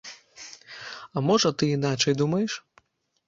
А 1.15 1.23
можа 1.27 1.49
ты 1.63 1.69
іначай 1.75 2.13
думаеш? 2.21 2.51